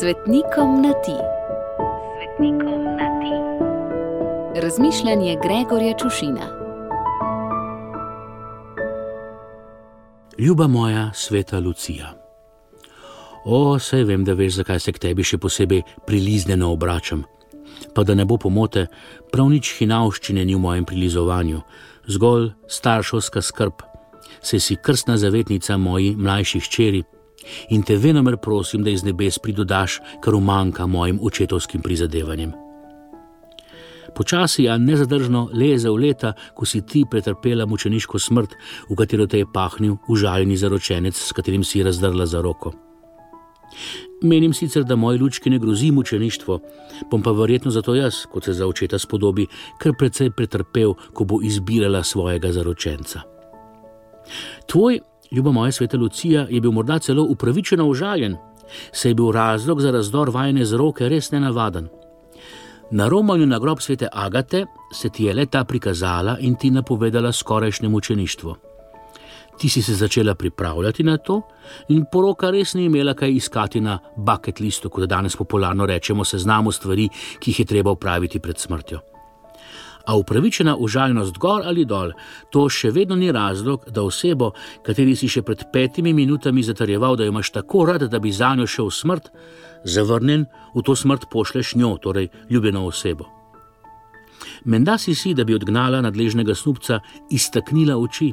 [0.00, 1.16] Svetnikom na ti.
[2.16, 3.34] Svetnikom na ti.
[4.60, 6.46] Razmišljanje Gregorja Čušina.
[10.38, 12.12] Ljuba moja sveta Lucija.
[13.44, 17.24] O, sej vem, da veš, zakaj se k tebi še posebej priliznjeno obračam.
[17.94, 18.86] Pa da ne bo pomote,
[19.32, 21.62] prav nič hinavščine ni v mojem prilizovanju,
[22.06, 23.80] zgolj staršovska skrb.
[24.42, 27.04] Se si krstna zavetnica moji mlajših čeri
[27.70, 32.52] in te venomer prosim, da iz nebes pridodaš, kar umanka mojim očetovskim prizadevanjem.
[34.16, 38.54] Počasi, a nezadržno leze v leta, ko si ti pretrpela mučeniško smrt,
[38.88, 42.72] v katero te je pahnil užaljeni zaročenec, s katerim si razdrla za roko.
[44.22, 46.60] Menim sicer, da moji lučki ne grozi mučeništvo,
[47.10, 49.46] bom pa verjetno zato jaz, kot se za očeta spodobi,
[49.78, 53.20] kar precej pretrpel, ko bo izbirala svojega zaročenca.
[54.66, 58.36] Tvoj Ljuba moja sveta Lucija je bil morda celo upravičeno užaljen,
[58.92, 61.88] saj je bil razlog za razdor vajene z roke res nenavaden.
[62.90, 67.88] Na romanju na grob svete Agate se ti je leta prikazala in ti napovedala skorajšnje
[67.88, 68.56] mučeništvo.
[69.58, 71.40] Ti si se začela pripravljati na to,
[71.88, 76.72] in poroka res ni imela kaj iskati na bucket listu, kot danes popularno rečemo, seznamu
[76.72, 79.15] stvari, ki jih je treba upraviti pred smrtjo
[80.06, 82.12] a upravičena užaljenost gor ali dol,
[82.50, 84.52] to še vedno ni razlog, da osebo,
[84.86, 88.54] kateri si še pred petimi minutami zatrjeval, da jo imaš tako rad, da bi za
[88.54, 89.30] njo šel v smrt,
[89.84, 93.26] zavrnjen v to smrt pošleš njo, torej ljubljeno osebo.
[94.64, 98.32] Menda si si, da bi odgnala nadležnega snupca, iztaknila oči.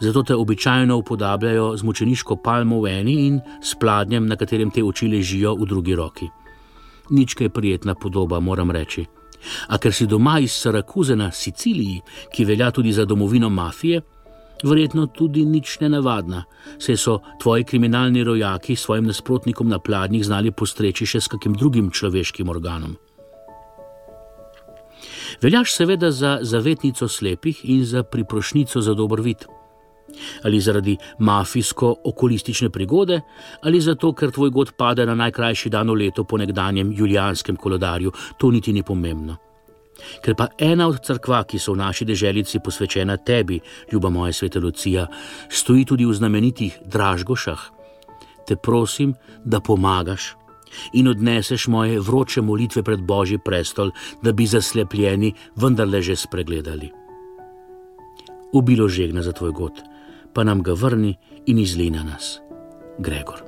[0.00, 4.84] Zato te običajno upodabljajo z mučeniško palmo v eni in s pladnjem, na katerem te
[4.84, 6.30] oči ležijo v drugi roki.
[7.10, 9.06] Nič kaj prijetna podoba, moram reči.
[9.68, 12.00] A ker si doma iz Sarakuze na Siciliji,
[12.34, 14.02] ki velja tudi za domovino mafije,
[14.64, 16.44] verjetno tudi nič ne navadna,
[16.78, 21.90] saj so tvoji kriminalni rojaki svojim nasprotnikom na pladnjih znali postreči še s kakim drugim
[21.90, 22.96] človeškim organom.
[25.42, 29.44] Veljaš seveda za zavetnico slepih in za priprošnico za dober vid
[30.44, 33.20] ali zaradi mafijsko-okolistične prigode,
[33.62, 38.12] ali zato, ker tvoj god pade na najkrajši dan v letu po nekdanjem julijanskem kolodarju,
[38.38, 39.36] to niti ni pomembno.
[40.22, 43.60] Ker pa ena od crkva, ki so v naši deželici posvečena tebi,
[43.92, 45.06] ljuba moja sveta Lucija,
[45.48, 47.60] stoji tudi v znamenitih Dražgošah,
[48.46, 49.14] te prosim,
[49.44, 50.34] da pomagaš
[50.92, 53.90] in odneseš moje vroče molitve pred Božji prestol,
[54.22, 56.90] da bi zaslepljeni vendarle že spregledali.
[58.52, 59.72] Ubilo žegna za tvoj god
[60.38, 61.16] pa nam ga vrni
[61.50, 62.38] in izli na nas,
[62.98, 63.47] Gregor.